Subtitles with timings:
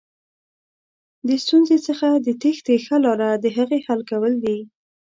[1.27, 4.57] د ستونزې څخه د تېښتې ښه لاره دهغې حل کول دي.